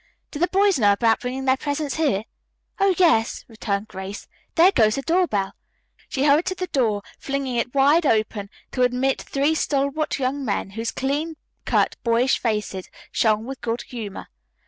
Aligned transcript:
"Do 0.31 0.39
the 0.39 0.47
boys 0.47 0.79
know 0.79 0.93
about 0.93 1.19
bringing 1.19 1.45
their 1.45 1.55
presents 1.57 1.97
here?" 1.97 2.23
"Oh, 2.79 2.95
yes," 2.97 3.45
returned 3.47 3.87
Grace. 3.87 4.27
"There 4.55 4.71
goes 4.71 4.95
the 4.95 5.03
door 5.03 5.27
bell!" 5.27 5.53
She 6.09 6.23
hurried 6.23 6.45
to 6.47 6.55
the 6.55 6.65
door, 6.65 7.03
flinging 7.19 7.57
it 7.57 7.75
wide 7.75 8.07
open 8.07 8.49
to 8.71 8.81
admit 8.81 9.21
three 9.21 9.53
stalwart 9.53 10.17
young 10.17 10.43
men 10.43 10.71
whose 10.71 10.89
clean 10.89 11.35
cut, 11.65 11.97
boyish 12.03 12.39
faces 12.39 12.89
shone 13.11 13.45
with 13.45 13.61
good 13.61 13.83
humor. 13.83 14.29